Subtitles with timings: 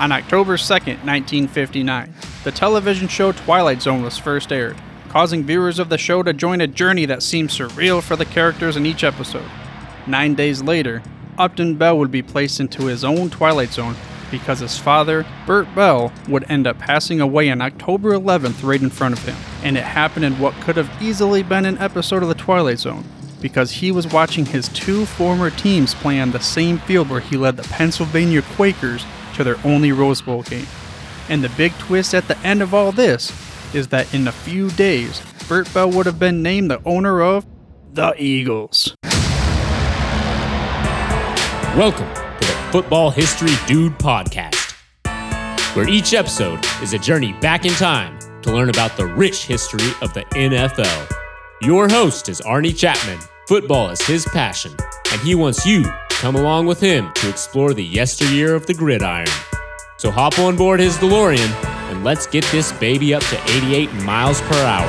[0.00, 4.78] On October 2, 1959, the television show Twilight Zone was first aired,
[5.10, 8.78] causing viewers of the show to join a journey that seemed surreal for the characters
[8.78, 9.50] in each episode.
[10.06, 11.02] Nine days later,
[11.36, 13.94] Upton Bell would be placed into his own Twilight Zone
[14.30, 18.88] because his father, Bert Bell, would end up passing away on October 11th right in
[18.88, 19.36] front of him.
[19.62, 23.04] And it happened in what could have easily been an episode of The Twilight Zone
[23.42, 27.36] because he was watching his two former teams play on the same field where he
[27.36, 29.04] led the Pennsylvania Quakers
[29.40, 30.66] to their only Rose Bowl game.
[31.30, 33.32] And the big twist at the end of all this
[33.74, 37.46] is that in a few days, Bert Bell would have been named the owner of
[37.94, 38.94] the Eagles.
[41.74, 44.74] Welcome to the Football History Dude podcast,
[45.74, 49.90] where each episode is a journey back in time to learn about the rich history
[50.02, 51.10] of the NFL.
[51.62, 53.18] Your host is Arnie Chapman.
[53.50, 54.76] Football is his passion,
[55.10, 58.74] and he wants you to come along with him to explore the yesteryear of the
[58.74, 59.26] gridiron.
[59.98, 61.52] So hop on board his DeLorean
[61.90, 64.86] and let's get this baby up to 88 miles per hour.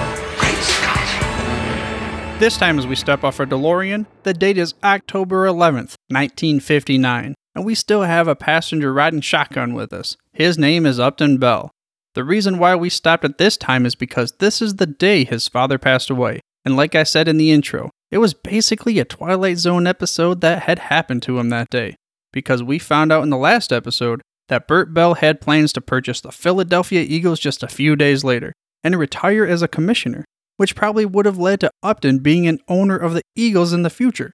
[2.37, 7.65] This time, as we step off our DeLorean, the date is October 11th, 1959, and
[7.65, 10.17] we still have a passenger riding shotgun with us.
[10.33, 11.71] His name is Upton Bell.
[12.13, 15.47] The reason why we stopped at this time is because this is the day his
[15.47, 16.41] father passed away.
[16.63, 20.63] And like I said in the intro, it was basically a Twilight Zone episode that
[20.63, 21.95] had happened to him that day.
[22.33, 26.21] Because we found out in the last episode that Bert Bell had plans to purchase
[26.21, 28.53] the Philadelphia Eagles just a few days later
[28.83, 30.25] and retire as a commissioner
[30.61, 33.89] which probably would have led to Upton being an owner of the Eagles in the
[33.89, 34.31] future.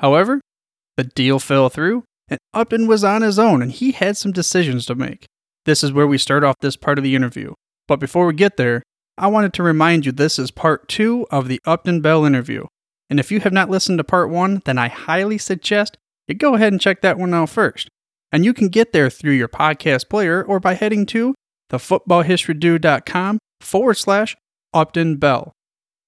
[0.00, 0.40] However,
[0.96, 4.84] the deal fell through, and Upton was on his own and he had some decisions
[4.86, 5.26] to make.
[5.66, 7.54] This is where we start off this part of the interview.
[7.86, 8.82] But before we get there,
[9.16, 12.66] I wanted to remind you this is part two of the Upton Bell interview.
[13.10, 16.54] And if you have not listened to part one, then I highly suggest you go
[16.54, 17.88] ahead and check that one out first.
[18.30, 21.34] And you can get there through your podcast player or by heading to
[21.70, 24.36] thefootballhistorydude.com forward slash
[24.72, 25.52] Upton Bell.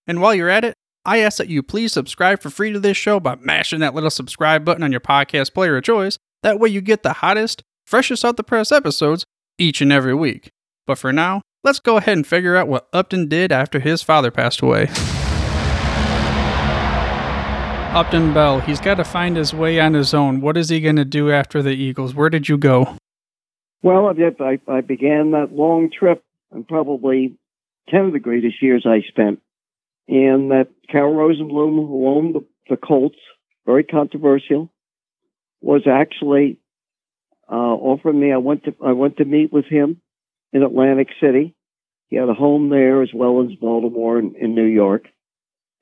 [0.06, 2.96] And while you're at it, I ask that you please subscribe for free to this
[2.96, 6.16] show by mashing that little subscribe button on your podcast player of choice.
[6.44, 9.24] That way you get the hottest, freshest out the press episodes
[9.58, 10.50] each and every week.
[10.86, 14.30] But for now, let's go ahead and figure out what Upton did after his father
[14.30, 14.88] passed away.
[17.94, 20.40] Upton Bell, he's got to find his way on his own.
[20.40, 22.14] What is he going to do after the Eagles?
[22.14, 22.96] Where did you go?
[23.82, 27.36] Well, I, I began that long trip, and probably
[27.90, 29.40] 10 of the greatest years I spent
[30.08, 33.18] and that Cal Rosenbloom, who owned the, the Colts,
[33.64, 34.70] very controversial,
[35.60, 36.58] was actually
[37.50, 38.32] uh, offering me.
[38.32, 40.00] I went to I went to meet with him
[40.52, 41.54] in Atlantic City.
[42.08, 45.04] He had a home there as well as Baltimore and in New York.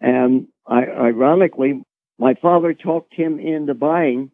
[0.00, 1.82] And I, ironically,
[2.20, 4.31] my father talked him into buying,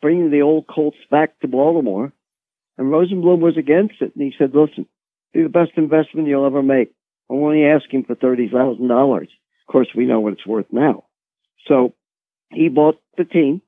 [0.00, 2.10] bringing the old Colts back to Baltimore.
[2.78, 4.16] And Rosenbloom was against it.
[4.16, 4.86] And he said, listen,
[5.34, 6.94] be the best investment you'll ever make.
[7.30, 9.22] I'm only asking for $30,000.
[9.22, 9.28] Of
[9.70, 11.04] course, we know what it's worth now.
[11.68, 11.94] So
[12.50, 13.60] he bought the team.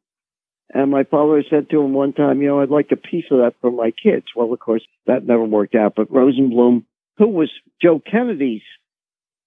[0.73, 3.39] And my father said to him one time, you know, I'd like a piece of
[3.39, 4.27] that for my kids.
[4.35, 5.95] Well, of course, that never worked out.
[5.97, 6.85] But Rosenbloom,
[7.19, 7.51] who was
[7.83, 8.63] Joe Kennedy's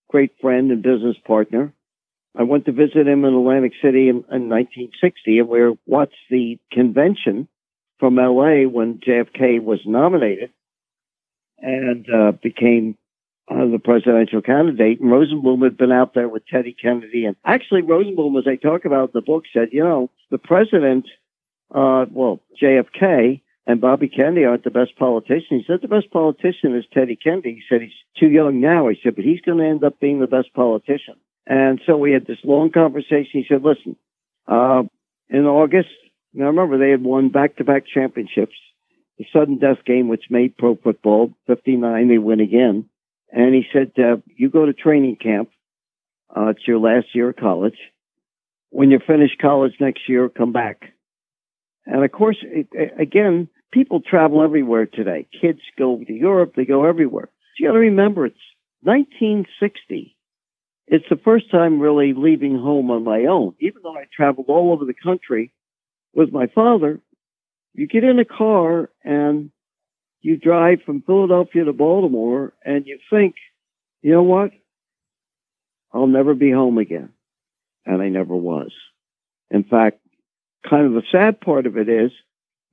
[0.07, 1.73] great friend and business partner,
[2.35, 6.59] I went to visit him in Atlantic City in, in 1960, and we watched the
[6.71, 7.47] convention
[7.99, 10.51] from LA when JFK was nominated
[11.59, 12.97] and uh, became
[13.49, 15.01] uh, the presidential candidate.
[15.01, 17.25] And Rosenbloom had been out there with Teddy Kennedy.
[17.25, 21.07] And actually, Rosenbloom, as I talk about in the book, said, you know, the president,
[21.73, 25.47] uh, well, JFK and Bobby Kennedy aren't the best politicians.
[25.49, 27.55] He said the best politician is Teddy Kennedy.
[27.55, 28.87] He said he's too young now.
[28.87, 31.15] He said, but he's going to end up being the best politician.
[31.47, 33.29] And so we had this long conversation.
[33.33, 33.95] He said, listen,
[34.47, 34.83] uh,
[35.29, 35.89] in August,
[36.33, 38.55] now remember they had won back-to-back championships.
[39.17, 42.89] The sudden death game, which made pro football, 59, they win again.
[43.31, 45.49] And he said, uh, you go to training camp.
[46.35, 47.77] Uh, it's your last year of college.
[48.69, 50.93] When you finish college next year, come back.
[51.85, 52.67] And of course, it,
[52.99, 55.27] again, people travel everywhere today.
[55.41, 57.29] Kids go to Europe, they go everywhere.
[57.57, 58.37] you got to remember, it's
[58.81, 60.15] 1960.
[60.87, 63.55] It's the first time really leaving home on my own.
[63.59, 65.53] Even though I traveled all over the country
[66.13, 66.99] with my father,
[67.73, 69.51] you get in a car and
[70.21, 73.35] you drive from Philadelphia to Baltimore and you think,
[74.01, 74.51] you know what?
[75.93, 77.09] I'll never be home again.
[77.85, 78.71] And I never was.
[79.49, 79.99] In fact,
[80.69, 82.11] kind of the sad part of it is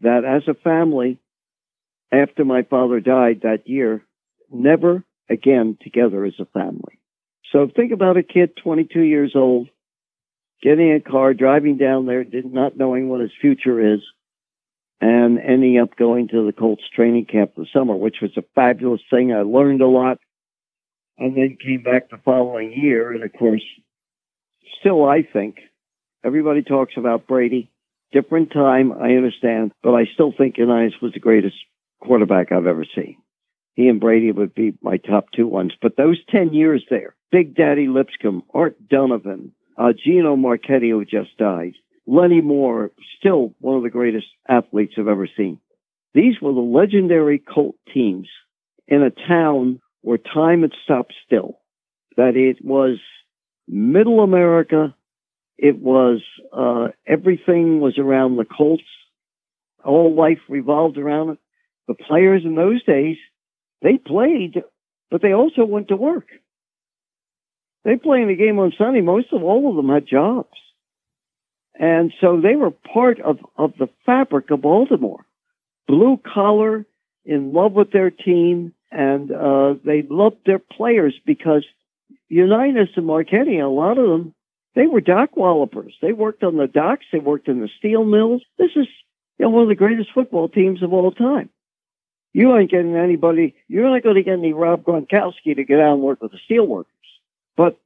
[0.00, 1.18] that as a family,
[2.12, 4.02] after my father died that year,
[4.50, 6.97] never again together as a family.
[7.52, 9.68] So think about a kid, 22 years old,
[10.62, 14.00] getting a car, driving down there, not knowing what his future is,
[15.00, 18.42] and ending up going to the Colts training camp in the summer, which was a
[18.54, 19.32] fabulous thing.
[19.32, 20.18] I learned a lot
[21.16, 23.12] and then came back the following year.
[23.12, 23.62] And of course,
[24.80, 25.58] still, I think
[26.24, 27.70] everybody talks about Brady.
[28.10, 31.56] Different time, I understand, but I still think Unitas was the greatest
[32.00, 33.16] quarterback I've ever seen.
[33.78, 35.72] He and Brady would be my top two ones.
[35.80, 41.36] But those 10 years there, Big Daddy Lipscomb, Art Donovan, uh, Gino Marchetti, who just
[41.38, 45.60] died, Lenny Moore, still one of the greatest athletes I've ever seen.
[46.12, 48.26] These were the legendary Colt teams
[48.88, 51.60] in a town where time had stopped still.
[52.16, 52.98] That it was
[53.68, 54.92] middle America.
[55.56, 56.20] It was,
[56.52, 58.82] uh, everything was around the Colts.
[59.84, 61.38] All life revolved around it.
[61.86, 63.18] The players in those days,
[63.82, 64.62] they played,
[65.10, 66.26] but they also went to work.
[67.84, 69.00] They play in the game on Sunday.
[69.00, 70.58] Most of all of them had jobs.
[71.78, 75.24] And so they were part of, of the fabric of Baltimore.
[75.86, 76.84] Blue collar,
[77.24, 81.64] in love with their team, and uh, they loved their players because
[82.28, 84.34] Unitas and Marchetti, a lot of them,
[84.74, 85.94] they were dock wallopers.
[86.00, 87.04] They worked on the docks.
[87.12, 88.42] They worked in the steel mills.
[88.58, 88.86] This is
[89.38, 91.50] you know, one of the greatest football teams of all time.
[92.32, 93.54] You ain't getting anybody.
[93.68, 96.38] You're not going to get any Rob Gronkowski to get out and work with the
[96.48, 96.84] Steelworkers.
[97.56, 97.78] But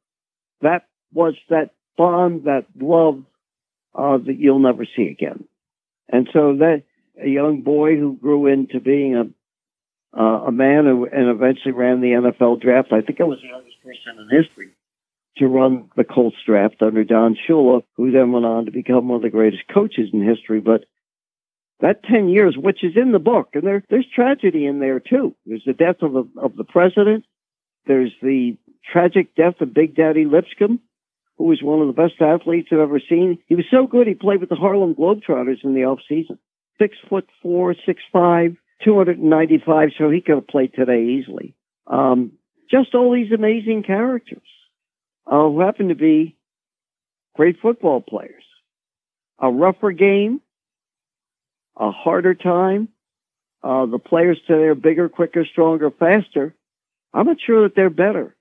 [0.61, 3.23] that was that bond, that love
[3.95, 5.45] uh, that you'll never see again.
[6.09, 6.83] And so that
[7.23, 9.25] a young boy who grew into being a
[10.15, 12.93] uh, a man who and eventually ran the NFL draft.
[12.93, 14.73] I think I was the youngest person in history
[15.39, 19.17] to run the Colts draft under Don Shula, who then went on to become one
[19.17, 20.61] of the greatest coaches in history.
[20.61, 20.85] But
[21.83, 25.35] that 10 years, which is in the book, and there, there's tragedy in there too.
[25.45, 27.25] There's the death of the, of the president.
[27.87, 28.57] There's the
[28.91, 30.81] tragic death of Big Daddy Lipscomb,
[31.37, 33.39] who was one of the best athletes I've ever seen.
[33.49, 36.39] He was so good, he played with the Harlem Globetrotters in the off season.
[36.81, 41.55] Six foot four, six five, 295, so he could have played today easily.
[41.87, 42.33] Um,
[42.71, 44.43] just all these amazing characters
[45.27, 46.37] uh, who happen to be
[47.35, 48.45] great football players.
[49.41, 50.41] A rougher game,
[51.77, 52.89] a harder time.
[53.63, 56.55] Uh, the players today are bigger, quicker, stronger, faster.
[57.15, 58.35] I'm not sure that they're better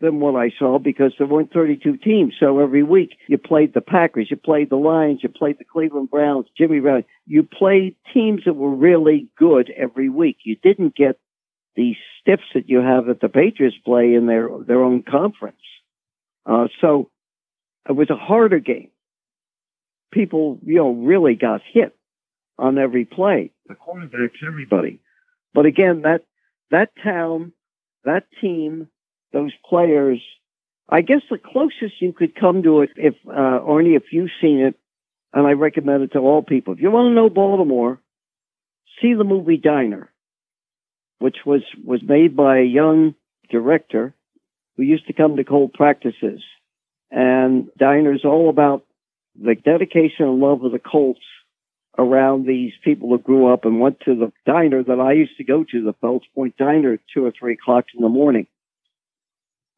[0.00, 2.34] than what I saw because there weren't 32 teams.
[2.38, 6.10] So every week you played the Packers, you played the Lions, you played the Cleveland
[6.10, 7.04] Browns, Jimmy Brown.
[7.26, 10.38] You played teams that were really good every week.
[10.44, 11.18] You didn't get
[11.76, 15.56] the stiffs that you have that the Patriots play in their their own conference.
[16.44, 17.08] Uh, so
[17.88, 18.90] it was a harder game.
[20.12, 21.96] People, you know, really got hit
[22.62, 23.50] on every play.
[23.66, 25.00] The quarterbacks, everybody.
[25.52, 26.24] But again, that
[26.70, 27.52] that town,
[28.04, 28.88] that team,
[29.32, 30.22] those players.
[30.88, 34.60] I guess the closest you could come to it, if uh, Arnie, if you've seen
[34.60, 34.74] it,
[35.32, 36.74] and I recommend it to all people.
[36.74, 37.98] If you want to know Baltimore,
[39.00, 40.10] see the movie Diner,
[41.18, 43.14] which was was made by a young
[43.50, 44.14] director
[44.76, 46.42] who used to come to Colt practices.
[47.10, 48.84] And Diner's all about
[49.34, 51.20] the dedication and love of the Colts
[51.98, 55.44] around these people who grew up and went to the diner that I used to
[55.44, 58.46] go to, the Fells Point Diner, at two or three o'clock in the morning.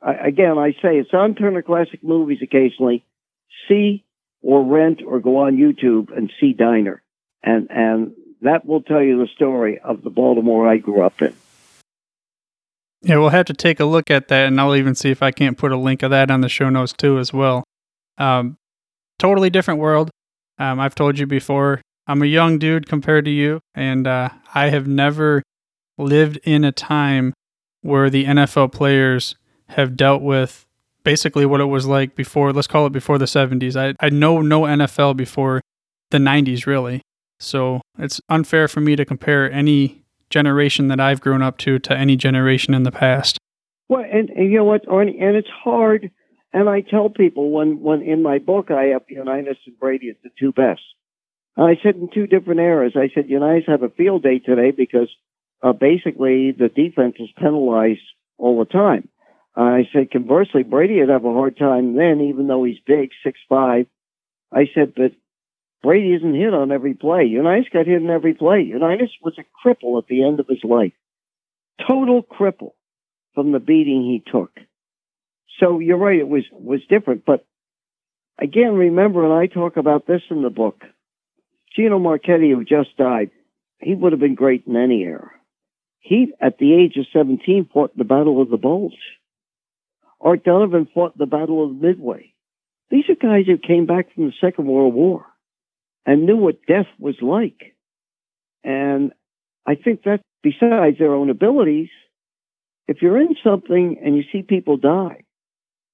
[0.01, 3.05] I, again, I say it's on Turner Classic Movies occasionally.
[3.69, 4.05] See
[4.43, 7.03] or rent or go on YouTube and see Diner,
[7.43, 8.13] and and
[8.43, 11.35] that will tell you the story of the Baltimore I grew up in.
[13.03, 15.31] Yeah, we'll have to take a look at that, and I'll even see if I
[15.31, 17.65] can't put a link of that on the show notes too, as well.
[18.19, 18.57] Um,
[19.19, 20.11] totally different world.
[20.59, 24.69] Um, I've told you before, I'm a young dude compared to you, and uh, I
[24.69, 25.43] have never
[25.97, 27.35] lived in a time
[27.81, 29.37] where the NFL players
[29.69, 30.67] have dealt with
[31.05, 33.77] basically what it was like before, let's call it before the 70s.
[33.77, 35.61] I, I know no NFL before
[36.11, 37.03] the 90s, really.
[37.39, 41.97] So it's unfair for me to compare any generation that I've grown up to to
[41.97, 43.39] any generation in the past.
[43.89, 46.11] Well, and, and you know what, Arnie, and it's hard.
[46.53, 50.17] And I tell people when, when in my book I have Unitas and Brady as
[50.23, 50.83] the two best.
[51.57, 55.09] I said in two different eras, I said Unitas have a field day today because
[55.63, 58.01] uh, basically the defense is penalized
[58.39, 59.09] all the time.
[59.57, 63.39] I said, conversely, Brady would have a hard time then, even though he's big, six
[63.49, 63.87] five.
[64.53, 65.13] I said, but
[65.83, 67.25] Brady isn't hit on every play.
[67.25, 68.63] Unitas got hit on every play.
[68.63, 70.93] Unitas was a cripple at the end of his life.
[71.87, 72.73] Total cripple
[73.35, 74.51] from the beating he took.
[75.61, 77.25] So you're right, it was, was different.
[77.25, 77.47] But
[78.39, 80.83] again, remember, and I talk about this in the book,
[81.75, 83.31] Gino Marchetti, who just died,
[83.81, 85.31] he would have been great in any era.
[85.99, 88.93] He, at the age of 17, fought the Battle of the Bulge.
[90.21, 92.35] Art Donovan fought the Battle of Midway.
[92.91, 95.27] These are guys who came back from the Second World War
[96.07, 97.75] and knew what death was like.
[98.63, 99.13] And
[99.67, 101.89] I think that besides their own abilities,
[102.87, 105.25] if you're in something and you see people die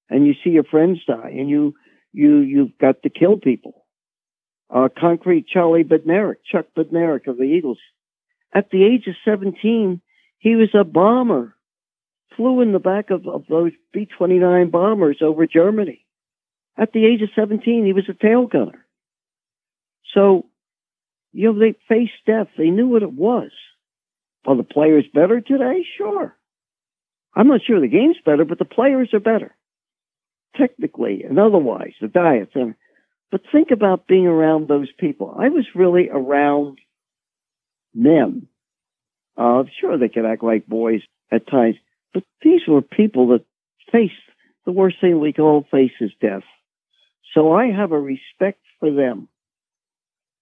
[0.09, 1.73] and you see your friends die and you,
[2.11, 3.80] you, you've got to kill people.
[4.73, 7.79] Uh, concrete Charlie Bednarik, Chuck Bednarik of the Eagles.
[8.53, 10.01] At the age of 17,
[10.39, 11.55] he was a bomber,
[12.35, 16.05] flew in the back of, of those B-29 bombers over Germany.
[16.77, 18.85] At the age of 17, he was a tail gunner.
[20.13, 20.45] So,
[21.33, 22.47] you know, they faced death.
[22.57, 23.51] They knew what it was.
[24.45, 25.85] Are the players better today?
[25.97, 26.35] Sure.
[27.35, 29.55] I'm not sure the game's better, but the players are better.
[30.57, 32.51] Technically and otherwise, the diets.
[32.55, 32.75] And,
[33.31, 35.35] but think about being around those people.
[35.37, 36.79] I was really around
[37.93, 38.47] them.
[39.37, 41.75] Uh, sure, they could act like boys at times,
[42.13, 43.45] but these were people that
[43.91, 44.13] faced
[44.65, 46.43] the worst thing we can all face is death.
[47.33, 49.27] So I have a respect for them,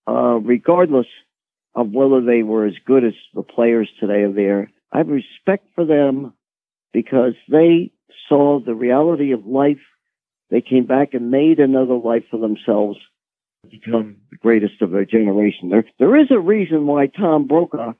[0.08, 1.06] uh, regardless
[1.76, 4.72] of whether they were as good as the players today are there.
[4.92, 6.34] I have respect for them
[6.92, 7.92] because they
[8.28, 9.78] saw the reality of life.
[10.50, 12.98] They came back and made another life for themselves,
[13.70, 14.12] become hmm.
[14.32, 15.70] the greatest of their generation.
[15.70, 17.94] There, there is a reason why Tom Brokaw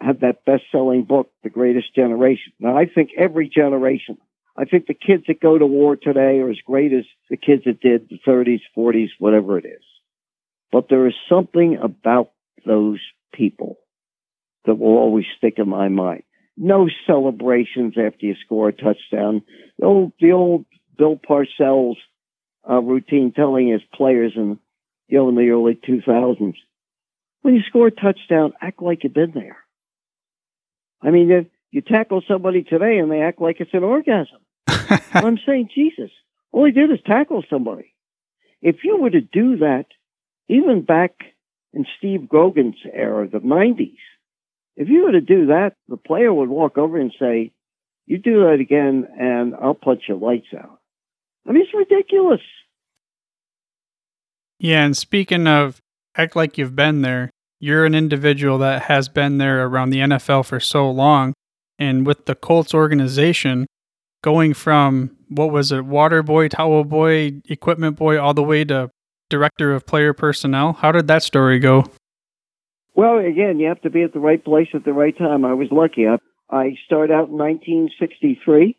[0.00, 2.52] had that best-selling book, The Greatest Generation.
[2.58, 4.18] Now, I think every generation,
[4.56, 7.64] I think the kids that go to war today are as great as the kids
[7.66, 9.82] that did the 30s, 40s, whatever it is.
[10.72, 12.30] But there is something about
[12.66, 13.00] those
[13.32, 13.78] people
[14.64, 16.22] that will always stick in my mind
[16.56, 19.42] no celebrations after you score a touchdown.
[19.78, 21.96] The old, the old Bill Parcells
[22.68, 24.58] uh, routine telling his players in,
[25.08, 26.54] you know, in the early 2000s,
[27.42, 29.56] when you score a touchdown, act like you've been there.
[31.02, 34.38] I mean, if you tackle somebody today and they act like it's an orgasm.
[35.12, 36.10] I'm saying, Jesus,
[36.52, 37.94] all he did is tackle somebody.
[38.60, 39.86] If you were to do that,
[40.48, 41.14] even back
[41.72, 43.96] in Steve Grogan's era, the 90s,
[44.76, 47.52] if you were to do that, the player would walk over and say,
[48.06, 50.80] you do that again and I'll punch your lights out.
[51.46, 52.40] I mean, it's ridiculous.
[54.58, 55.80] Yeah, and speaking of
[56.16, 60.46] act like you've been there, you're an individual that has been there around the NFL
[60.46, 61.32] for so long.
[61.78, 63.66] And with the Colts organization,
[64.22, 68.90] going from what was it, water boy, towel boy, equipment boy, all the way to
[69.30, 71.84] director of player personnel, how did that story go?
[72.94, 75.44] Well, again, you have to be at the right place at the right time.
[75.44, 76.06] I was lucky.
[76.06, 76.18] I,
[76.50, 78.76] I started out in 1963.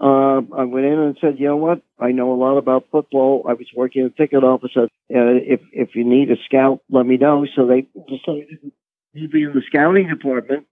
[0.00, 1.82] Uh, I went in and said, you know what?
[1.98, 3.44] I know a lot about football.
[3.48, 4.72] I was working in a ticket office.
[4.76, 7.46] Uh, if if you need a scout, let me know.
[7.54, 8.58] So they decided
[9.14, 10.66] to be in the scouting department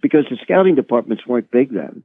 [0.00, 2.02] because the scouting departments weren't big then.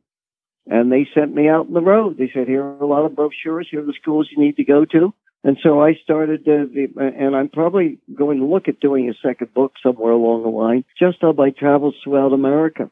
[0.65, 2.17] And they sent me out on the road.
[2.17, 3.67] They said, here are a lot of brochures.
[3.71, 5.13] Here are the schools you need to go to.
[5.43, 9.53] And so I started, the, and I'm probably going to look at doing a second
[9.53, 12.89] book somewhere along the line, just on my travels throughout America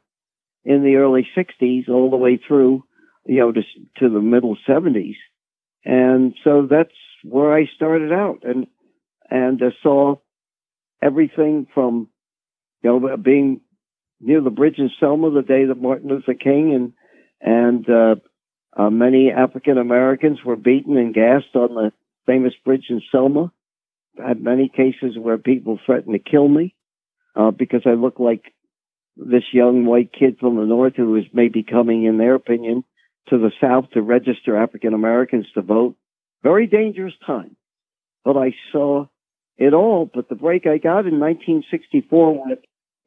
[0.63, 2.83] in the early 60s all the way through,
[3.25, 3.61] you know, to,
[3.97, 5.15] to the middle 70s.
[5.83, 8.67] And so that's where I started out and,
[9.29, 10.15] and uh, saw
[11.01, 12.09] everything from,
[12.83, 13.61] you know, being
[14.19, 16.93] near the bridge in Selma the day that Martin Luther King and,
[17.41, 18.15] and, uh,
[18.77, 21.93] uh, many African Americans were beaten and gassed on the
[22.25, 23.51] famous bridge in Selma.
[24.21, 26.75] I had many cases where people threatened to kill me
[27.35, 28.53] uh, because I look like
[29.17, 32.83] this young white kid from the north who was maybe coming, in their opinion,
[33.29, 35.95] to the south to register African Americans to vote.
[36.43, 37.55] Very dangerous time.
[38.23, 39.07] But I saw
[39.57, 40.09] it all.
[40.11, 42.57] But the break I got in 1964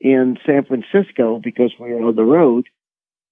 [0.01, 2.67] in San Francisco because we were on the road,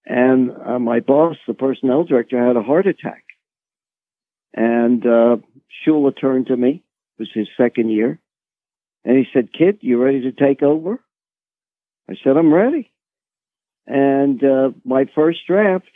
[0.05, 3.25] and uh, my boss, the personnel director, had a heart attack.
[4.55, 5.37] And uh,
[5.87, 6.83] Shula turned to me.
[7.19, 8.19] It was his second year.
[9.05, 11.00] And he said, Kid, you ready to take over?
[12.09, 12.90] I said, I'm ready.
[13.87, 15.90] And uh, my first draft,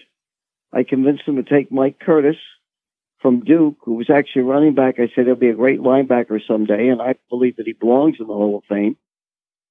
[0.72, 2.36] I convinced him to take Mike Curtis
[3.20, 4.96] from Duke, who was actually running back.
[4.98, 8.26] I said he'll be a great linebacker someday, and I believe that he belongs in
[8.26, 8.96] the Hall of Fame.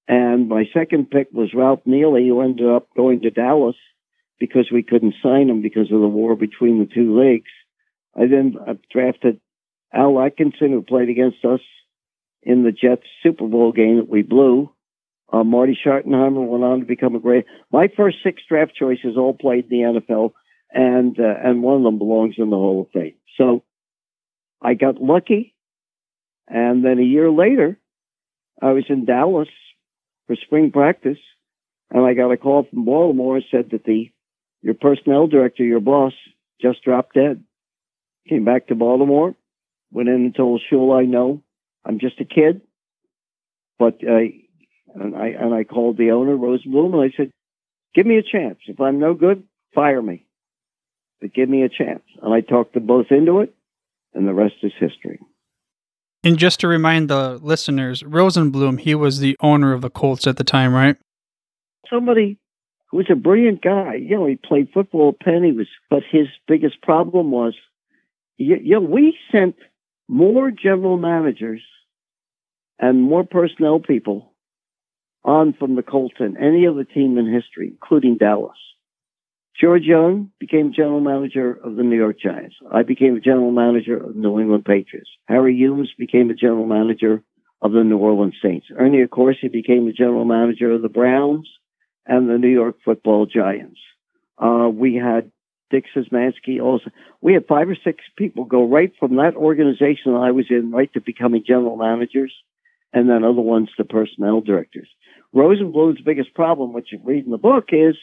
[0.08, 3.76] And my second pick was Ralph Neely, who ended up going to Dallas
[4.40, 7.52] because we couldn't sign him because of the war between the two leagues.
[8.16, 8.56] I then
[8.92, 9.40] drafted
[9.94, 11.62] Al Atkinson, who played against us
[12.42, 14.72] in the Jets Super Bowl game that we blew.
[15.32, 17.46] Uh, Marty Schottenheimer went on to become a great.
[17.72, 20.34] My first six draft choices all played in the NFL,
[20.72, 23.16] and uh, and one of them belongs in the Hall of Fame.
[23.38, 23.64] So
[24.62, 25.56] I got lucky,
[26.48, 27.80] and then a year later,
[28.62, 29.50] I was in Dallas
[30.28, 31.20] for spring practice,
[31.92, 34.12] and I got a call from Baltimore and said that the
[34.62, 36.14] your personnel director, your boss,
[36.62, 37.44] just dropped dead.
[38.28, 39.36] Came back to Baltimore,
[39.92, 41.42] went in and told Shula, I know
[41.86, 42.62] I'm just a kid,
[43.80, 44.30] but uh,
[44.96, 47.32] And I and I called the owner, Rosenbloom, and I said,
[47.96, 48.60] "Give me a chance.
[48.68, 49.44] If I'm no good,
[49.76, 50.26] fire me,
[51.22, 53.54] but give me a chance." And I talked them both into it,
[54.14, 55.20] and the rest is history.
[56.24, 60.38] And just to remind the listeners, Rosenbloom, he was the owner of the Colts at
[60.38, 60.98] the time, right?
[61.90, 62.38] Somebody
[62.90, 63.96] who was a brilliant guy.
[63.96, 65.44] You know, he played football at Penn.
[65.44, 67.56] He was, but his biggest problem was,
[68.38, 69.56] you, you know, we sent
[70.08, 71.62] more general managers
[72.80, 74.34] and more personnel people
[75.24, 78.58] on from the Colts than any other team in history, including Dallas.
[79.60, 82.56] George Young became general manager of the New York Giants.
[82.72, 85.10] I became a general manager of the New England Patriots.
[85.28, 87.22] Harry Hulmes became a general manager
[87.62, 88.68] of the New Orleans Saints.
[88.78, 91.50] Ernie Accorsi became a general manager of the Browns
[92.06, 93.80] and the New York Football Giants.
[94.38, 95.30] Uh, we had
[95.70, 96.90] Dick Szymanski also.
[97.20, 100.72] We had five or six people go right from that organization that I was in
[100.72, 102.34] right to becoming general managers,
[102.94, 104.88] and then other ones to personnel directors.
[105.36, 107.96] Rosenbloom's biggest problem, which you read in the book, is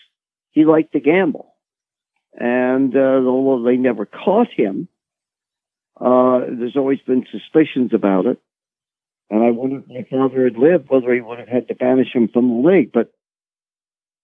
[0.57, 1.55] he liked to gamble.
[2.33, 4.89] And uh, although they never caught him,
[6.01, 8.39] uh, there's always been suspicions about it.
[9.29, 12.09] And I wonder if my father had lived, whether he would have had to banish
[12.15, 12.91] him from the league.
[12.91, 13.13] But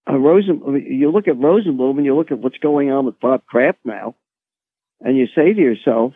[0.08, 3.44] uh, Rosen, you look at Rosenbloom and you look at what's going on with Bob
[3.44, 4.14] Kraft now,
[5.02, 6.14] and you say to yourself,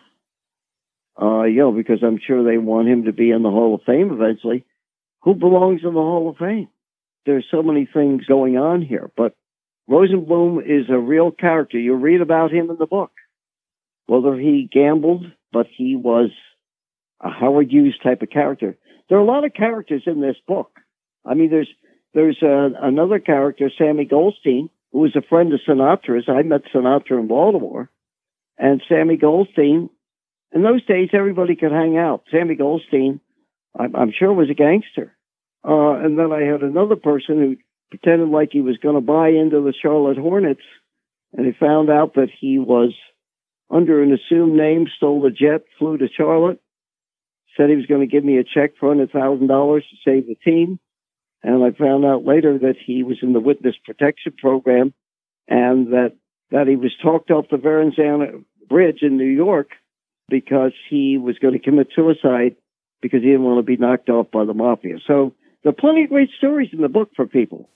[1.20, 3.82] uh, you know, because I'm sure they want him to be in the Hall of
[3.82, 4.64] Fame eventually,
[5.22, 6.68] who belongs in the Hall of Fame?
[7.26, 9.34] There's so many things going on here, but
[9.88, 11.78] Rosenbloom is a real character.
[11.78, 13.12] You read about him in the book.
[14.06, 16.30] Whether he gambled, but he was
[17.20, 18.76] a Howard Hughes type of character.
[19.08, 20.70] There are a lot of characters in this book.
[21.24, 21.70] I mean, there's
[22.14, 26.28] there's uh, another character, Sammy Goldstein, who was a friend of Sinatra's.
[26.28, 27.90] I met Sinatra in Baltimore,
[28.58, 29.90] and Sammy Goldstein.
[30.52, 32.24] In those days, everybody could hang out.
[32.30, 33.20] Sammy Goldstein,
[33.78, 35.14] I'm, I'm sure, was a gangster.
[35.66, 37.56] Uh, and then I had another person who
[37.90, 40.62] pretended like he was going to buy into the Charlotte Hornets,
[41.32, 42.94] and he found out that he was
[43.70, 46.60] under an assumed name, stole a jet, flew to Charlotte,
[47.56, 50.26] said he was going to give me a check for hundred thousand dollars to save
[50.26, 50.78] the team,
[51.42, 54.94] and I found out later that he was in the witness protection program,
[55.48, 56.12] and that
[56.50, 59.70] that he was talked off the Verrazano Bridge in New York
[60.28, 62.56] because he was going to commit suicide
[63.00, 64.96] because he didn't want to be knocked off by the mafia.
[65.06, 67.68] So there are plenty of great stories in the book for people.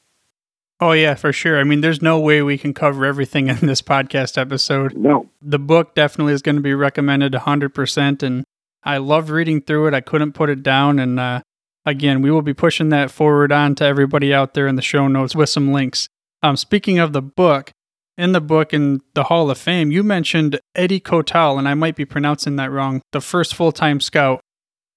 [0.80, 1.60] Oh, yeah, for sure.
[1.60, 4.96] I mean, there's no way we can cover everything in this podcast episode.
[4.96, 5.28] No.
[5.42, 8.22] The book definitely is going to be recommended 100%.
[8.22, 8.44] And
[8.82, 9.94] I loved reading through it.
[9.94, 10.98] I couldn't put it down.
[10.98, 11.42] And uh,
[11.84, 15.06] again, we will be pushing that forward on to everybody out there in the show
[15.06, 16.08] notes with some links.
[16.42, 17.72] Um, speaking of the book,
[18.16, 21.96] in the book in the Hall of Fame, you mentioned Eddie Kotal, and I might
[21.96, 24.40] be pronouncing that wrong, the first full time scout.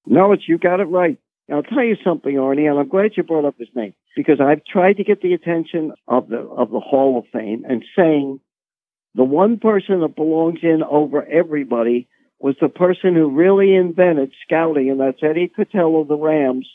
[0.05, 1.17] No, it's you got it right.
[1.51, 4.63] I'll tell you something, Arnie, and I'm glad you brought up his name because I've
[4.63, 8.39] tried to get the attention of the of the Hall of Fame and saying
[9.15, 12.07] the one person that belongs in over everybody
[12.39, 16.67] was the person who really invented scouting, and that's Eddie Kotal of the Rams,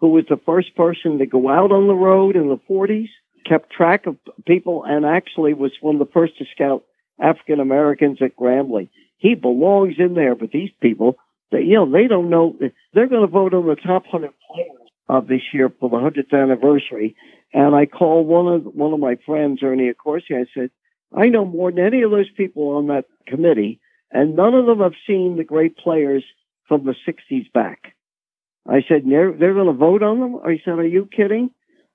[0.00, 3.08] who was the first person to go out on the road in the 40s,
[3.46, 6.84] kept track of people, and actually was one of the first to scout
[7.20, 8.88] African Americans at Grambling.
[9.18, 11.16] He belongs in there, but these people
[11.54, 12.56] they, you know, they don't know.
[12.92, 14.70] They're going to vote on the top 100 players
[15.08, 17.16] of this year for the 100th anniversary.
[17.52, 20.32] And I called one of one of my friends, Ernie Accorsi.
[20.32, 20.70] I said,
[21.16, 24.80] I know more than any of those people on that committee, and none of them
[24.80, 26.24] have seen the great players
[26.66, 27.94] from the 60s back.
[28.66, 30.40] I said, they're, they're going to vote on them?
[30.44, 31.50] I said, are you kidding?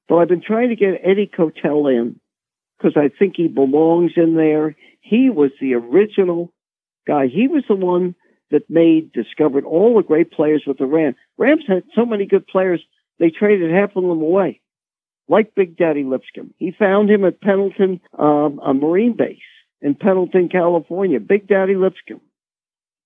[0.08, 2.20] So I've been trying to get Eddie Kotal in
[2.78, 4.76] because I think he belongs in there.
[5.02, 6.54] He was the original
[7.08, 7.28] guy.
[7.28, 8.16] He was the one
[8.52, 11.16] that made discovered all the great players with the Rams.
[11.38, 12.82] Rams had so many good players,
[13.20, 14.62] they traded half of them away,
[15.28, 16.54] like Big Daddy Lipscomb.
[16.58, 19.38] He found him at Pendleton, um, a Marine base
[19.82, 21.20] in Pendleton, California.
[21.20, 22.22] Big Daddy Lipscomb.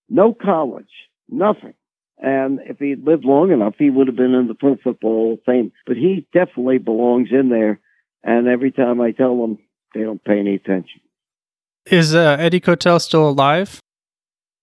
[0.10, 0.92] No college,
[1.30, 1.74] nothing.
[2.18, 5.34] And if he'd lived long enough, he would have been in the Pro Football Hall
[5.34, 5.72] of Fame.
[5.86, 7.80] But he definitely belongs in there.
[8.24, 9.58] And every time I tell them,
[9.94, 11.02] they don't pay any attention.
[11.86, 13.82] Is uh, Eddie Kotal still alive?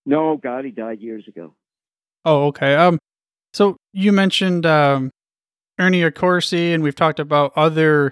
[0.05, 1.53] No, God, he died years ago.
[2.25, 2.75] Oh, okay.
[2.75, 2.99] Um,
[3.53, 5.11] so you mentioned um,
[5.79, 8.11] Ernie Accorsi, and we've talked about other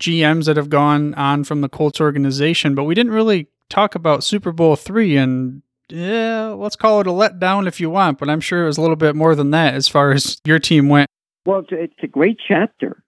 [0.00, 4.24] GMs that have gone on from the Colts organization, but we didn't really talk about
[4.24, 5.16] Super Bowl three.
[5.16, 8.78] And yeah, let's call it a letdown if you want, but I'm sure it was
[8.78, 11.08] a little bit more than that as far as your team went.
[11.44, 13.02] Well, it's, it's a great chapter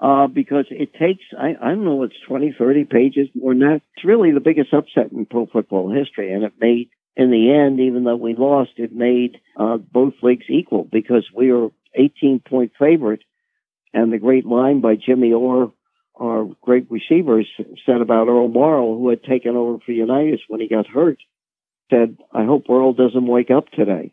[0.00, 3.80] uh, because it takes, I, I don't know, it's 20, 30 pages more than that.
[3.96, 7.80] It's really the biggest upset in pro football history, and it made in the end,
[7.80, 12.72] even though we lost, it made uh, both leagues equal because we were 18 point
[12.78, 13.22] favorite
[13.94, 15.72] And the great line by Jimmy Orr,
[16.14, 17.48] our great receivers,
[17.86, 21.18] said about Earl Morrall, who had taken over for Unitas when he got hurt,
[21.90, 24.12] said, I hope Earl doesn't wake up today.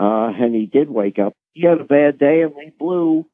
[0.00, 1.34] Uh, and he did wake up.
[1.52, 3.26] He had a bad day and we blew.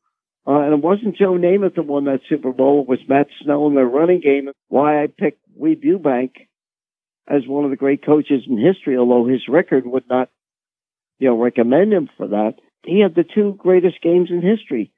[0.45, 2.83] Uh, and it wasn't Joe Namath that won that Super Bowl.
[2.83, 4.51] It was Matt Snell in their running game.
[4.69, 6.33] Why I picked Weeb Ewbank
[7.29, 10.29] as one of the great coaches in history, although his record would not,
[11.19, 12.55] you know, recommend him for that.
[12.85, 14.93] He had the two greatest games in history.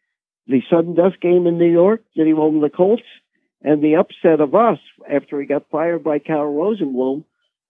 [0.46, 3.02] The sudden death game in New York that he won the Colts
[3.62, 4.78] and the upset of us
[5.10, 7.24] after he got fired by Cal Rosenbloom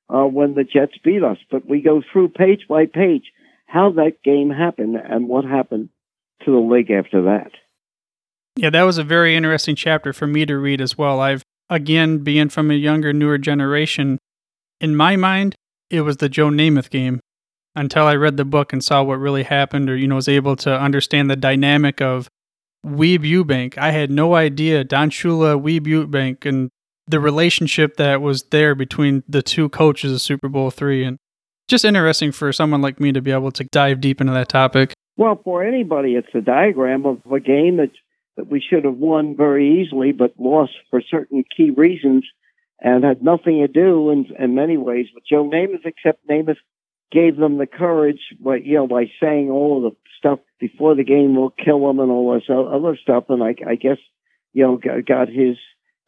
[0.09, 1.39] uh, when the Jets beat us.
[1.51, 3.33] But we go through page by page
[3.67, 5.89] how that game happened and what happened
[6.45, 7.53] to the league after that.
[8.57, 11.21] Yeah, that was a very interesting chapter for me to read as well.
[11.21, 14.19] I've, again, being from a younger, newer generation,
[14.81, 15.55] in my mind,
[15.91, 17.21] it was the Joe Namath game
[17.77, 20.57] until I read the book and saw what really happened or, you know, was able
[20.57, 22.29] to understand the dynamic of
[22.85, 23.79] Weeb Ewbank.
[23.79, 26.71] I had no idea Don Shula, Weeb Ewbank, and
[27.07, 31.05] the relationship that was there between the two coaches of Super Bowl three.
[31.05, 31.19] And
[31.69, 34.93] just interesting for someone like me to be able to dive deep into that topic.
[35.17, 37.91] Well, for anybody, it's a diagram of a game that,
[38.37, 42.25] that we should have won very easily, but lost for certain key reasons
[42.81, 46.59] and had nothing to do in, in many ways with Joe Namath, except Namath
[47.11, 51.37] gave them the courage, but you know, by saying all the stuff before the game
[51.37, 53.99] will kill them and all this other stuff, and I, I guess
[54.53, 55.57] you know got, his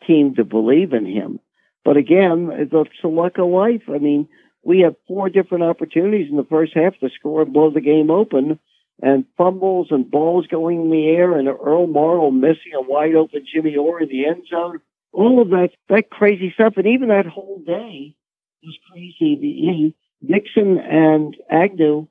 [0.07, 1.39] team to believe in him.
[1.85, 3.83] But again, it's the luck of life.
[3.89, 4.29] I mean,
[4.65, 8.11] we had four different opportunities in the first half to score and blow the game
[8.11, 8.59] open,
[9.01, 13.47] and fumbles and balls going in the air, and Earl Morrall missing a wide open
[13.53, 14.81] Jimmy Orr in the end zone.
[15.17, 18.15] All of that, that crazy stuff, and even that whole day
[18.63, 19.39] was crazy.
[19.41, 22.09] The, Nixon and Agnew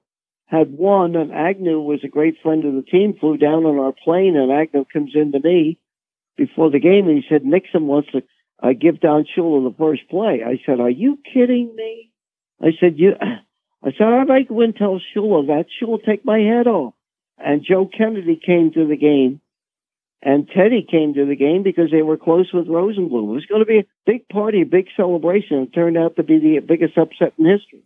[0.47, 3.93] had won, and Agnew was a great friend of the team, flew down on our
[4.03, 5.77] plane, and Agnew comes in to me
[6.35, 8.23] before the game, and he said, Nixon wants to
[8.63, 10.41] uh, give Don Shula the first play.
[10.43, 12.11] I said, are you kidding me?
[12.59, 13.13] I said, you,
[13.83, 15.65] I said, I'd like to tell Shula that.
[15.79, 16.95] Shula take my head off.
[17.37, 19.41] And Joe Kennedy came to the game
[20.25, 23.29] and Teddy came to the game because they were close with Rosenbloom.
[23.29, 25.59] It was going to be a big party, a big celebration.
[25.59, 27.83] It turned out to be the biggest upset in history.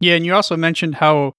[0.00, 1.34] Yeah, and you also mentioned how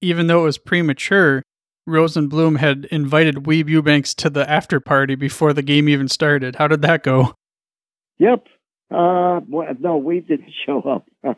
[0.00, 1.42] even though it was premature,
[1.88, 6.56] Rosenbloom had invited Weeb Ewbanks to the after party before the game even started.
[6.56, 7.34] How did that go?
[8.18, 8.46] Yep.
[8.92, 11.08] Uh, well, no, Weeb didn't show up.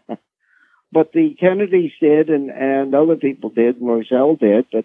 [0.92, 4.66] but the Kennedys did, and, and other people did, Rozelle did.
[4.70, 4.84] But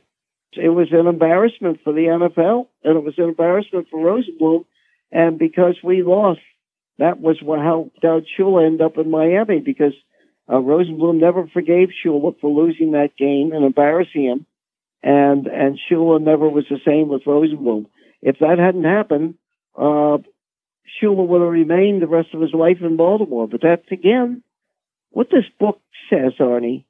[0.53, 4.65] it was an embarrassment for the NFL, and it was an embarrassment for Rosenbloom.
[5.11, 6.41] And because we lost,
[6.97, 9.93] that was how Don Shula ended up in Miami because
[10.47, 14.45] uh, Rosenbloom never forgave Shula for losing that game and embarrassing him,
[15.01, 17.85] and and Shula never was the same with Rosenbloom.
[18.21, 19.35] If that hadn't happened,
[19.77, 20.17] uh,
[21.01, 23.47] would have remained the rest of his life in Baltimore.
[23.47, 24.43] But that's again
[25.11, 26.83] what this book says, Arnie,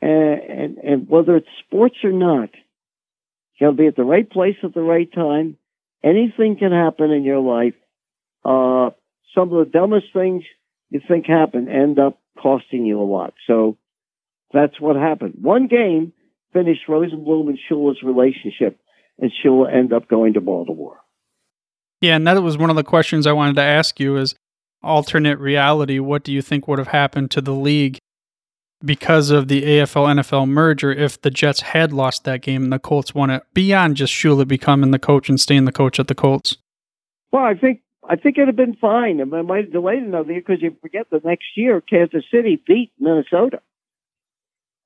[0.00, 2.50] and and, and whether it's sports or not,
[3.58, 5.56] you got to be at the right place at the right time.
[6.02, 7.74] Anything can happen in your life.
[8.44, 8.90] Uh,
[9.34, 10.42] some of the dumbest things
[10.90, 13.34] you think happen end up costing you a lot.
[13.46, 13.76] So
[14.52, 15.34] that's what happened.
[15.40, 16.12] One game
[16.52, 18.78] finished Rosenbloom and Shula's relationship,
[19.18, 20.98] and Shula ended up going to Baltimore.
[22.00, 24.34] Yeah, and that was one of the questions I wanted to ask you is
[24.82, 27.98] alternate reality, what do you think would have happened to the league
[28.84, 32.78] because of the AFL NFL merger if the Jets had lost that game and the
[32.78, 36.14] Colts won it beyond just Shula becoming the coach and staying the coach at the
[36.14, 36.56] Colts?
[37.32, 39.20] Well, I think I think it'd have been fine.
[39.20, 42.92] It might have delayed another year because you forget the next year Kansas City beat
[42.98, 43.60] Minnesota.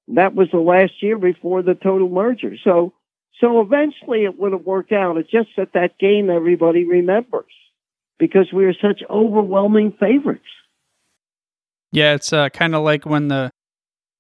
[0.09, 2.57] That was the last year before the total merger.
[2.63, 2.93] So,
[3.41, 5.17] so eventually it would have worked out.
[5.17, 7.53] It's just that that game everybody remembers
[8.19, 10.45] because we were such overwhelming favorites.
[11.93, 13.51] Yeah, it's uh, kind of like when the,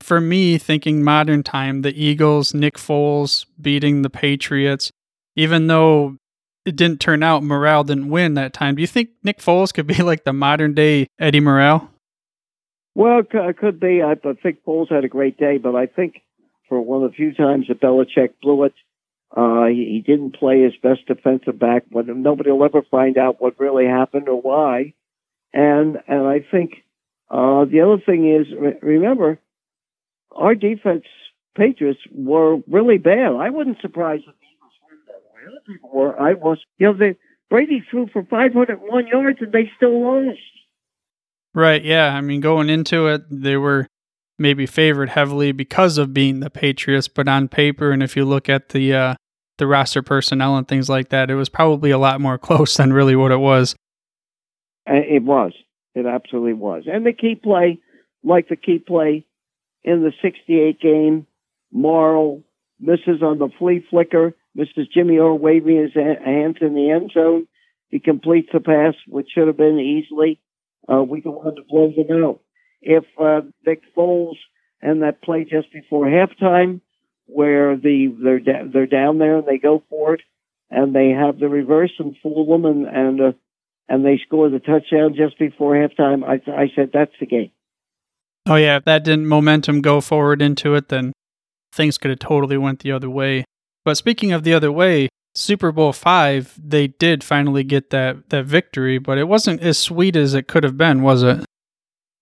[0.01, 4.91] for me, thinking modern time, the Eagles, Nick Foles beating the Patriots,
[5.35, 6.17] even though
[6.65, 8.75] it didn't turn out, Morrall didn't win that time.
[8.75, 11.89] Do you think Nick Foles could be like the modern day Eddie Morrall?
[12.95, 14.03] Well, it could be.
[14.03, 16.23] I think Foles had a great day, but I think
[16.69, 18.75] for one of the few times that Belichick blew it,
[19.37, 21.85] uh, he, didn't play his best defensive back.
[21.93, 24.95] But nobody will ever find out what really happened or why.
[25.53, 26.85] And and I think
[27.31, 28.47] uh, the other thing is,
[28.81, 29.39] remember,
[30.37, 31.05] our defense
[31.57, 33.33] Patriots were really bad.
[33.33, 34.35] I wasn't surprised if
[35.47, 36.21] other people were.
[36.21, 36.59] I was.
[36.79, 37.17] You know, the
[37.49, 40.39] Brady threw for 501 yards and they still lost.
[41.55, 41.83] Right.
[41.83, 42.15] Yeah.
[42.15, 43.87] I mean, going into it, they were
[44.39, 48.49] maybe favored heavily because of being the Patriots, but on paper, and if you look
[48.49, 49.15] at the uh,
[49.59, 52.93] the roster personnel and things like that, it was probably a lot more close than
[52.93, 53.75] really what it was.
[54.87, 55.53] It was.
[55.95, 56.85] It absolutely was.
[56.87, 57.79] And the key play,
[58.23, 59.25] like the key play
[59.87, 61.27] in the 68 game,
[61.75, 62.43] Morrall
[62.79, 67.47] misses on the flea flicker, misses Jimmy Orr waving his hands in the end zone.
[67.89, 70.41] He completes the pass, which should have been easily.
[70.93, 72.41] Uh, we go on to blow them out.
[72.83, 74.37] If uh, Nick Foles
[74.83, 76.81] and that play just before halftime,
[77.27, 80.21] where the they're da- they're down there and they go for it,
[80.71, 83.33] and they have the reverse and fool them, and and uh,
[83.89, 86.23] and they score the touchdown just before halftime.
[86.25, 87.51] I I said that's the game.
[88.47, 91.13] Oh yeah, if that didn't momentum go forward into it, then
[91.73, 93.45] things could have totally went the other way.
[93.85, 98.45] But speaking of the other way, Super Bowl five, they did finally get that that
[98.45, 101.45] victory, but it wasn't as sweet as it could have been, was it?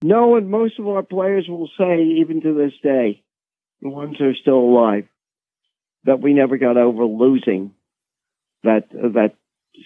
[0.02, 3.22] No, and most of our players will say, even to this day,
[3.80, 5.06] the ones that are still alive,
[6.04, 7.72] that we never got over losing
[8.64, 9.34] that uh, that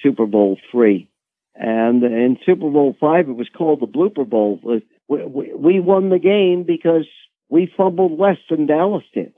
[0.02, 1.08] Super Bowl three.
[1.54, 4.60] And in Super Bowl five, it was called the blooper bowl.
[5.08, 7.06] We, we, we won the game because
[7.48, 9.32] we fumbled less than Dallas did,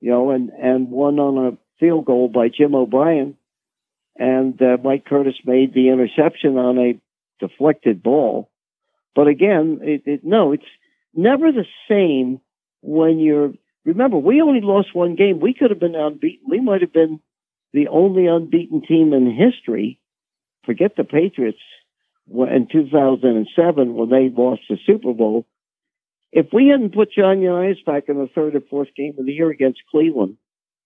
[0.00, 3.36] you know, and and won on a field goal by Jim O'Brien,
[4.16, 7.00] and uh, Mike Curtis made the interception on a
[7.40, 8.50] deflected ball.
[9.14, 10.62] But again, it, it, no, it's
[11.14, 12.40] never the same
[12.82, 13.52] when you're.
[13.84, 15.40] Remember, we only lost one game.
[15.40, 16.46] We could have been unbeaten.
[16.48, 17.20] We might have been
[17.72, 19.98] the only unbeaten team in history.
[20.64, 21.58] Forget the Patriots
[22.30, 25.46] in 2007 when they lost the Super Bowl.
[26.30, 29.32] If we hadn't put John Unitas back in the third or fourth game of the
[29.32, 30.36] year against Cleveland,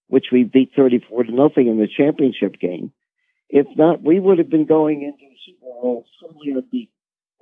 [0.06, 2.92] which we beat 34 to nothing in the championship game,
[3.48, 6.88] if not, we would have been going into the Super Bowl fully unbeaten.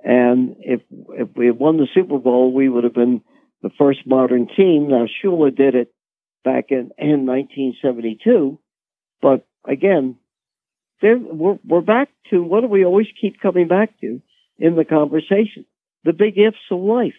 [0.03, 3.21] And if if we had won the Super Bowl, we would have been
[3.61, 4.87] the first modern team.
[4.89, 5.93] Now Shula did it
[6.43, 8.59] back in, in 1972,
[9.21, 10.15] but again,
[11.03, 14.21] we're, we're back to what do we always keep coming back to
[14.57, 15.65] in the conversation?
[16.03, 17.13] The big ifs of life.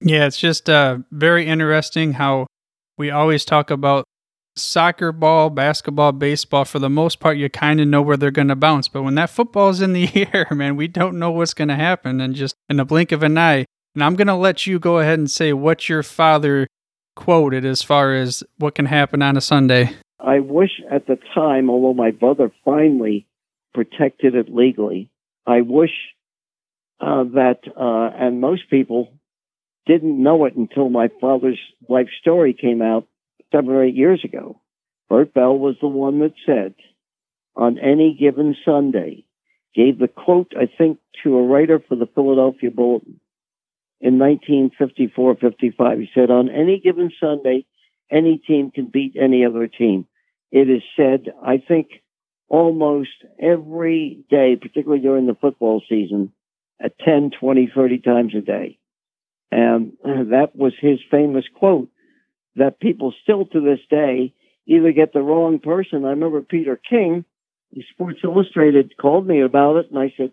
[0.00, 2.46] Yeah, it's just uh, very interesting how
[2.98, 4.04] we always talk about
[4.54, 6.64] soccer ball, basketball, baseball.
[6.64, 8.88] For the most part, you kind of know where they're going to bounce.
[8.88, 12.20] But when that football's in the air, man, we don't know what's going to happen.
[12.20, 14.98] And just in the blink of an eye, and I'm going to let you go
[14.98, 16.66] ahead and say what your father
[17.14, 19.92] quoted as far as what can happen on a Sunday.
[20.18, 23.26] I wish at the time, although my brother finally
[23.74, 25.10] protected it legally,
[25.46, 25.90] I wish
[27.00, 29.12] uh, that, uh, and most people
[29.86, 33.06] didn't know it until my father's life story came out
[33.52, 34.60] seven or eight years ago.
[35.08, 36.74] Bert Bell was the one that said,
[37.54, 39.24] on any given Sunday,
[39.74, 43.20] gave the quote, I think, to a writer for the Philadelphia Bulletin
[44.00, 45.98] in 1954 55.
[45.98, 47.66] He said, on any given Sunday,
[48.10, 50.06] any team can beat any other team.
[50.52, 51.88] It is said, I think,
[52.48, 56.32] almost every day, particularly during the football season,
[56.80, 58.78] at 10, 20, 30 times a day.
[59.50, 61.88] And that was his famous quote
[62.56, 64.32] that people still to this day
[64.66, 66.04] either get the wrong person.
[66.04, 67.24] I remember Peter King,
[67.92, 70.32] Sports Illustrated, called me about it, and I said,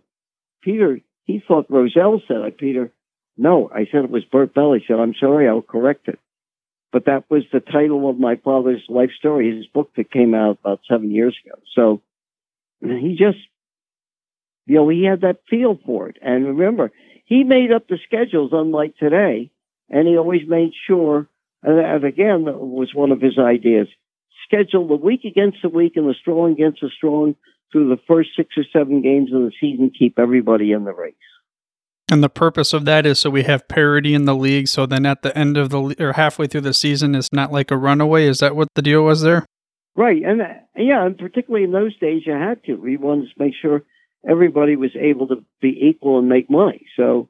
[0.61, 2.57] Peter, he thought Rozelle said it.
[2.57, 2.91] Peter,
[3.37, 4.73] no, I said it was Bert Bell.
[4.73, 6.19] He said, I'm sorry, I'll correct it.
[6.93, 10.59] But that was the title of my father's life story, his book that came out
[10.61, 11.55] about seven years ago.
[11.75, 12.03] So
[12.81, 13.39] he just,
[14.67, 16.17] you know, he had that feel for it.
[16.21, 16.91] And remember,
[17.25, 19.49] he made up the schedules unlike today,
[19.89, 21.27] and he always made sure,
[21.63, 23.87] and again, was one of his ideas,
[24.45, 27.35] schedule the weak against the weak and the strong against the strong
[27.71, 31.15] through the first six or seven games of the season, keep everybody in the race.
[32.13, 34.67] And the purpose of that is so we have parity in the league.
[34.67, 37.71] So then at the end of the or halfway through the season, it's not like
[37.71, 38.27] a runaway.
[38.27, 39.47] Is that what the deal was there?
[39.95, 40.45] Right, and uh,
[40.75, 42.75] yeah, and particularly in those days, you had to.
[42.75, 43.81] We wanted to make sure
[44.29, 46.85] everybody was able to be equal and make money.
[46.95, 47.29] So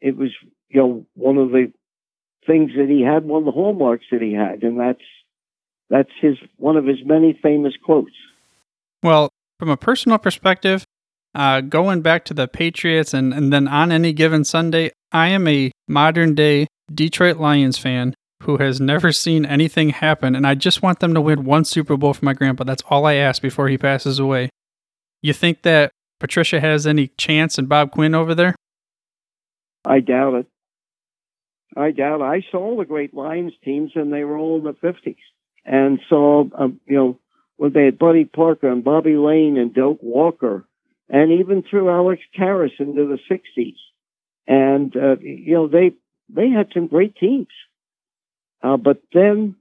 [0.00, 0.30] it was,
[0.70, 1.70] you know, one of the
[2.46, 5.04] things that he had, one of the hallmarks that he had, and that's
[5.90, 8.16] that's his one of his many famous quotes.
[9.02, 10.83] Well, from a personal perspective,
[11.34, 15.46] uh, going back to the Patriots and, and then on any given Sunday, I am
[15.48, 20.82] a modern day Detroit Lions fan who has never seen anything happen, and I just
[20.82, 22.64] want them to win one Super Bowl for my grandpa.
[22.64, 24.50] That's all I ask before he passes away.
[25.22, 28.54] You think that Patricia has any chance in Bob Quinn over there?
[29.84, 30.46] I doubt it.
[31.76, 32.24] I doubt it.
[32.24, 35.16] I saw the great Lions teams, and they were all in the 50s,
[35.64, 37.18] and saw, um, you know,
[37.56, 40.66] when they had Buddy Parker and Bobby Layne and Doak Walker,
[41.14, 43.76] and even through Alex Karras into the 60s.
[44.48, 45.92] And, uh, you know, they,
[46.28, 47.46] they had some great teams.
[48.60, 49.54] Uh, but then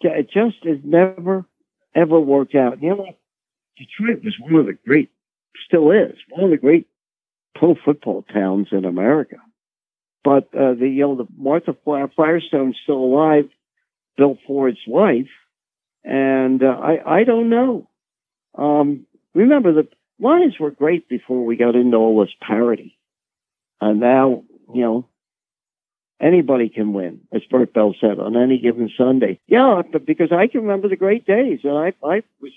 [0.00, 1.44] it just has never,
[1.94, 2.82] ever worked out.
[2.82, 3.16] You know,
[3.76, 5.10] Detroit was one of the great,
[5.66, 6.88] still is, one of the great
[7.54, 9.36] pro football towns in America.
[10.24, 13.50] But uh, the you know the Martha Firestone's still alive,
[14.16, 15.28] Bill Ford's wife,
[16.04, 17.88] and uh, I I don't know.
[18.56, 19.88] Um, remember the
[20.20, 22.98] Lions were great before we got into all this parity,
[23.80, 25.08] and now you know
[26.20, 29.38] anybody can win, as Bert Bell said, on any given Sunday.
[29.46, 32.52] Yeah, because I can remember the great days, and I I was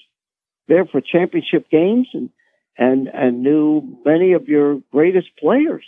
[0.68, 2.30] there for championship games and
[2.78, 5.86] and and knew many of your greatest players.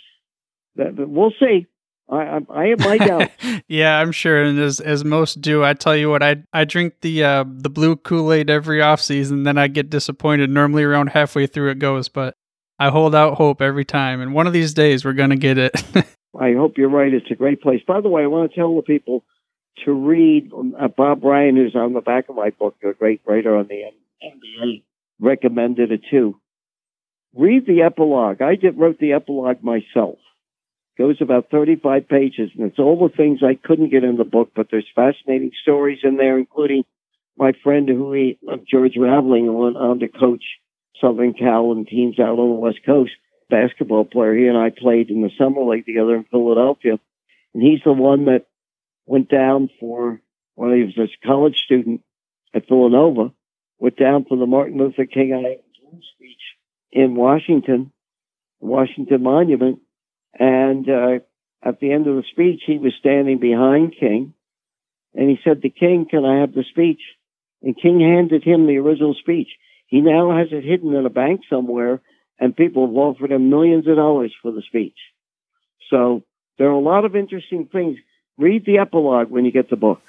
[0.75, 1.67] But we'll see.
[2.09, 3.29] I, I, I have my
[3.67, 6.95] yeah, I'm sure, and as as most do, I tell you what, I I drink
[7.01, 10.49] the uh, the blue Kool Aid every off season, then I get disappointed.
[10.49, 12.35] Normally, around halfway through it goes, but
[12.77, 15.71] I hold out hope every time, and one of these days we're gonna get it.
[16.39, 17.13] I hope you're right.
[17.13, 17.81] It's a great place.
[17.87, 19.23] By the way, I want to tell the people
[19.85, 23.55] to read uh, Bob Ryan, who's on the back of my book, a great writer
[23.55, 23.83] on the
[24.23, 24.83] NBA,
[25.19, 26.39] recommended it too.
[27.35, 28.41] Read the epilogue.
[28.41, 30.17] I did, wrote the epilogue myself.
[30.97, 34.51] Goes about 35 pages, and it's all the things I couldn't get in the book,
[34.55, 36.83] but there's fascinating stories in there, including
[37.35, 40.43] my friend who he, uh, George Raveling, went on to coach
[41.01, 43.11] Southern Cal and teams out on the West Coast
[43.49, 44.35] basketball player.
[44.35, 46.99] He and I played in the summer league together in Philadelphia.
[47.53, 48.45] And he's the one that
[49.05, 50.21] went down for,
[50.55, 52.01] when he was a college student
[52.53, 53.31] at Villanova,
[53.79, 55.57] went down for the Martin Luther King I
[56.15, 56.41] speech
[56.91, 57.91] in Washington,
[58.59, 59.79] Washington Monument.
[60.39, 61.19] And uh,
[61.63, 64.33] at the end of the speech, he was standing behind King.
[65.13, 67.01] And he said to King, Can I have the speech?
[67.61, 69.49] And King handed him the original speech.
[69.87, 72.01] He now has it hidden in a bank somewhere
[72.39, 74.97] and people have offered him millions of dollars for the speech.
[75.89, 76.23] So
[76.57, 77.97] there are a lot of interesting things.
[78.37, 80.01] Read the epilogue when you get the book.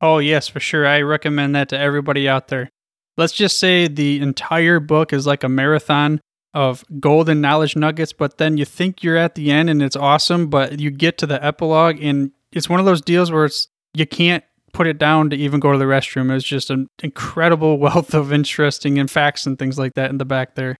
[0.00, 0.86] Oh, yes, for sure.
[0.86, 2.70] I recommend that to everybody out there.
[3.16, 6.20] Let's just say the entire book is like a marathon
[6.52, 10.48] of golden knowledge nuggets, but then you think you're at the end and it's awesome,
[10.48, 14.06] but you get to the epilogue and it's one of those deals where it's you
[14.06, 16.34] can't put it down to even go to the restroom.
[16.34, 20.24] It's just an incredible wealth of interesting and facts and things like that in the
[20.24, 20.76] back there.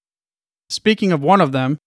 [0.69, 1.79] Speaking of one of them,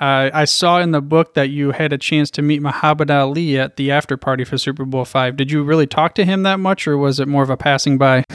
[0.00, 3.56] uh, I saw in the book that you had a chance to meet Muhammad Ali
[3.58, 5.36] at the after party for Super Bowl Five.
[5.36, 7.98] Did you really talk to him that much, or was it more of a passing
[7.98, 8.24] by?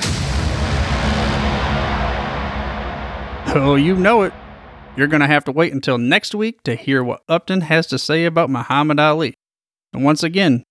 [3.59, 4.33] Oh, you know it.
[4.97, 7.99] You're going to have to wait until next week to hear what Upton has to
[7.99, 9.35] say about Muhammad Ali.
[9.93, 10.63] And once again,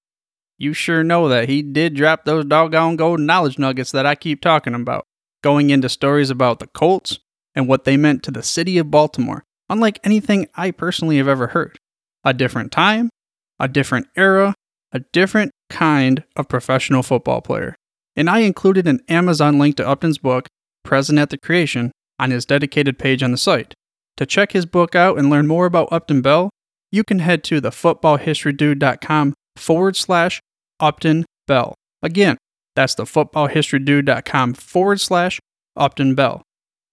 [0.59, 4.41] you sure know that he did drop those doggone golden knowledge nuggets that I keep
[4.41, 5.05] talking about,
[5.45, 7.21] going into stories about the Colts,
[7.55, 11.49] and what they meant to the city of Baltimore, unlike anything I personally have ever
[11.49, 11.79] heard.
[12.25, 13.11] A different time,
[13.61, 14.55] a different era,
[14.91, 17.77] a different kind of professional football player.
[18.17, 20.49] And I included an Amazon link to Upton's book,
[20.83, 23.75] Present at the Creation, on his dedicated page on the site.
[24.17, 26.51] To check his book out and learn more about Upton Bell,
[26.91, 30.41] you can head to thefootballhistorydude.com forward slash
[30.81, 31.75] Upton Bell.
[32.03, 32.39] Again,
[32.75, 35.39] that's thefootballhistorydude.com forward slash
[35.77, 36.43] Upton Bell.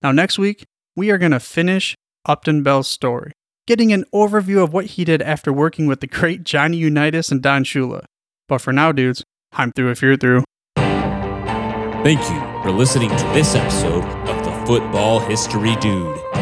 [0.02, 3.32] Now, next week, we are going to finish Upton Bell's story,
[3.68, 7.42] getting an overview of what he did after working with the great Johnny Unitas and
[7.42, 8.04] Don Shula.
[8.48, 10.44] But for now, dudes, I'm through if you're through.
[10.76, 16.33] Thank you for listening to this episode of the Football History Dude.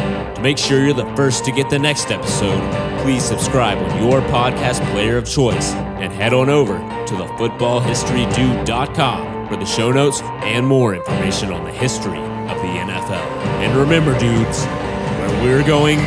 [0.41, 2.59] Make sure you're the first to get the next episode,
[3.03, 9.55] please subscribe on your podcast player of choice and head on over to thefootballhistorydude.com for
[9.55, 13.27] the show notes and more information on the history of the NFL.
[13.61, 15.99] And remember, dudes, where we're going,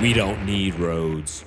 [0.00, 1.44] we don't need roads.